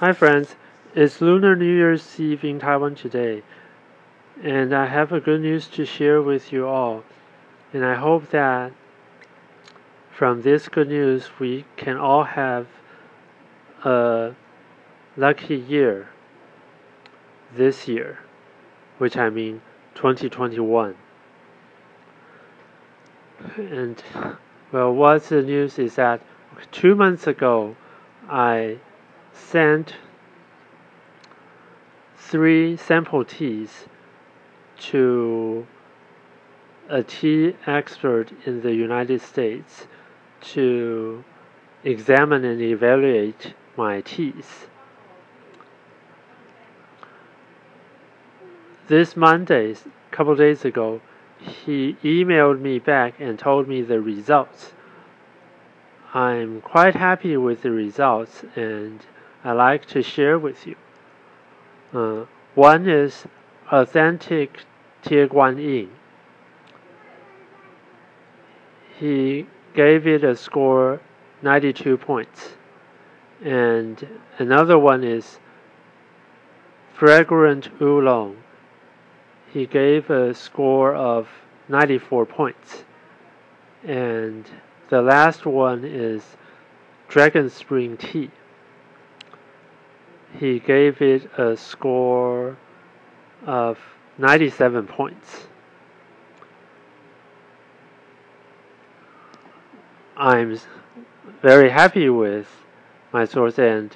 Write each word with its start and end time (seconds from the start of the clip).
Hi 0.00 0.12
friends, 0.12 0.54
it's 0.94 1.20
Lunar 1.20 1.56
New 1.56 1.74
Year's 1.74 2.20
Eve 2.20 2.44
in 2.44 2.60
Taiwan 2.60 2.94
today, 2.94 3.42
and 4.40 4.72
I 4.72 4.86
have 4.86 5.10
a 5.10 5.18
good 5.18 5.40
news 5.40 5.66
to 5.70 5.84
share 5.84 6.22
with 6.22 6.52
you 6.52 6.68
all. 6.68 7.02
And 7.72 7.84
I 7.84 7.96
hope 7.96 8.30
that 8.30 8.70
from 10.12 10.42
this 10.42 10.68
good 10.68 10.86
news 10.86 11.28
we 11.40 11.64
can 11.76 11.96
all 11.96 12.22
have 12.22 12.68
a 13.82 14.36
lucky 15.16 15.56
year 15.56 16.10
this 17.52 17.88
year, 17.88 18.20
which 18.98 19.16
I 19.16 19.30
mean 19.30 19.62
2021. 19.96 20.94
And 23.56 24.00
well, 24.70 24.94
what's 24.94 25.30
the 25.30 25.42
news 25.42 25.76
is 25.76 25.96
that 25.96 26.20
two 26.70 26.94
months 26.94 27.26
ago 27.26 27.74
I 28.30 28.78
sent 29.38 29.94
three 32.16 32.76
sample 32.76 33.24
teas 33.24 33.86
to 34.78 35.66
a 36.88 37.02
tea 37.02 37.54
expert 37.66 38.30
in 38.46 38.62
the 38.62 38.74
United 38.74 39.20
States 39.20 39.86
to 40.40 41.24
examine 41.84 42.44
and 42.44 42.60
evaluate 42.60 43.54
my 43.76 44.00
teas. 44.00 44.66
This 48.88 49.16
Monday, 49.16 49.72
a 49.72 49.76
couple 50.10 50.34
days 50.34 50.64
ago, 50.64 51.00
he 51.38 51.96
emailed 52.02 52.60
me 52.60 52.78
back 52.78 53.20
and 53.20 53.38
told 53.38 53.68
me 53.68 53.82
the 53.82 54.00
results. 54.00 54.72
I'm 56.14 56.62
quite 56.62 56.94
happy 56.94 57.36
with 57.36 57.62
the 57.62 57.70
results 57.70 58.44
and 58.56 59.00
I 59.44 59.52
like 59.52 59.86
to 59.86 60.02
share 60.02 60.38
with 60.38 60.66
you. 60.66 60.76
Uh, 61.94 62.26
one 62.54 62.88
is 62.88 63.24
authentic 63.70 64.64
Tie 65.02 65.26
Guan 65.26 65.58
Yin. 65.58 65.90
He 68.98 69.46
gave 69.74 70.06
it 70.08 70.24
a 70.24 70.34
score 70.34 71.00
92 71.42 71.96
points. 71.98 72.54
And 73.44 74.18
another 74.38 74.76
one 74.76 75.04
is 75.04 75.38
fragrant 76.92 77.70
oolong. 77.80 78.38
He 79.52 79.66
gave 79.66 80.10
a 80.10 80.34
score 80.34 80.94
of 80.96 81.28
94 81.68 82.26
points. 82.26 82.84
And 83.84 84.50
the 84.88 85.00
last 85.00 85.46
one 85.46 85.84
is 85.84 86.36
Dragon 87.08 87.48
Spring 87.48 87.96
Tea 87.96 88.32
he 90.36 90.58
gave 90.58 91.00
it 91.00 91.30
a 91.38 91.56
score 91.56 92.56
of 93.46 93.78
97 94.18 94.86
points. 94.86 95.46
I'm 100.16 100.58
very 101.40 101.70
happy 101.70 102.08
with 102.08 102.48
my 103.12 103.24
source 103.24 103.58
and 103.58 103.94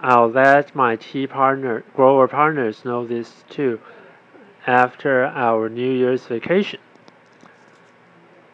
I'll 0.00 0.28
let 0.28 0.74
my 0.74 0.96
tea 0.96 1.26
partner, 1.26 1.82
grower 1.94 2.28
partners 2.28 2.84
know 2.84 3.06
this 3.06 3.44
too 3.48 3.80
after 4.66 5.24
our 5.24 5.68
New 5.68 5.90
Year's 5.90 6.26
vacation. 6.26 6.80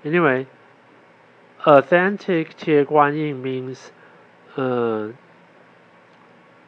Anyway, 0.04 0.46
authentic 1.66 2.56
Tie 2.56 2.84
Guan 2.84 3.16
Yin 3.16 3.42
means 3.42 3.90
uh, 4.56 5.08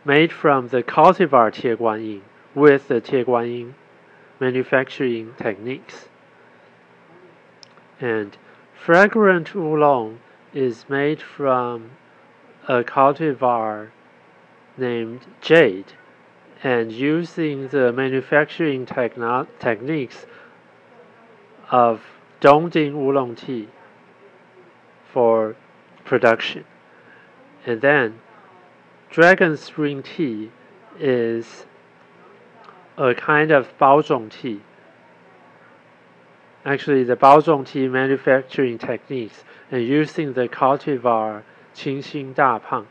made 0.05 0.33
from 0.33 0.69
the 0.69 0.83
cultivar 0.83 1.53
Tie 1.53 1.75
Guan 1.77 2.05
Yin 2.05 2.23
with 2.55 2.89
the 2.89 3.01
Tie 3.01 3.25
Guan 3.25 3.47
Yin 3.47 3.75
manufacturing 4.41 5.35
techniques. 5.39 6.09
And 8.01 8.37
fragrant 8.75 9.55
oolong 9.55 10.19
is 10.53 10.89
made 10.89 11.23
from 11.23 11.91
a 12.69 12.83
cultivar 12.83 13.91
named 14.77 15.27
jade 15.41 15.93
and 16.63 16.91
using 16.91 17.69
the 17.69 17.93
manufacturing 17.93 18.87
techno- 18.87 19.47
techniques 19.59 20.27
of 21.71 22.03
Dongding 22.41 22.95
oolong 22.95 23.37
tea 23.37 23.69
for 25.13 25.57
production. 26.05 26.65
And 27.65 27.81
then 27.81 28.21
Dragon 29.11 29.57
Spring 29.57 30.03
tea 30.03 30.51
is 30.99 31.67
a 32.97 33.15
kind 33.15 33.51
of 33.51 33.77
baozhong 33.79 34.31
tea. 34.31 34.61
Actually, 36.65 37.05
the 37.05 37.17
baozhong 37.17 37.67
tea 37.67 37.89
manufacturing 37.89 38.79
techniques 38.79 39.45
and 39.71 39.83
using 39.83 40.33
the 40.33 40.49
cultivar 40.49 41.43
Qingxin 41.75 42.35
Dapang. 42.35 42.87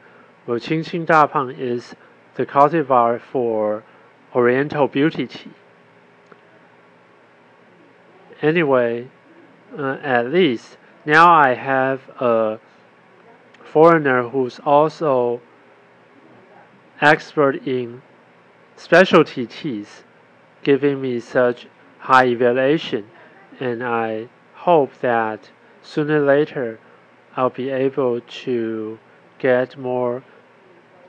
Well, 0.46 0.59
Qingxin 0.59 1.06
Dapang 1.06 1.57
is 1.57 1.96
the 2.35 2.46
cultivar 2.46 3.19
for 3.19 3.84
Oriental 4.35 4.88
Beauty 4.88 5.28
Tea. 5.28 5.52
Anyway, 8.41 9.07
uh, 9.78 9.97
at 10.03 10.31
least 10.31 10.78
now 11.06 11.31
I 11.31 11.53
have 11.53 12.02
a 12.19 12.59
foreigner 13.63 14.29
who's 14.29 14.59
also 14.59 15.41
expert 17.03 17.68
in 17.68 18.02
specialty 18.78 19.46
teas, 19.46 20.03
giving 20.64 21.02
me 21.02 21.19
such 21.19 21.68
high 22.00 22.28
evaluation, 22.28 23.09
and 23.59 23.84
I 23.84 24.30
hope 24.56 25.00
that 25.02 25.50
sooner 25.81 26.24
or 26.24 26.25
later 26.25 26.80
I'll 27.36 27.50
be 27.50 27.69
able 27.69 28.22
to 28.22 29.00
get 29.38 29.78
more 29.78 30.24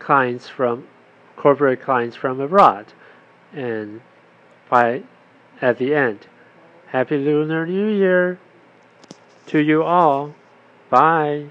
clients 0.01 0.49
from 0.49 0.89
corporate 1.37 1.81
clients 1.81 2.17
from 2.17 2.41
abroad. 2.41 2.87
And 3.53 4.01
by 4.69 5.05
at 5.63 5.79
the 5.79 5.95
end, 5.95 6.27
Happy 6.89 7.19
Lunar 7.19 7.67
New 7.67 7.87
Year 7.87 8.39
to 9.47 9.59
you 9.59 9.85
all. 9.85 10.35
Bye. 10.91 11.51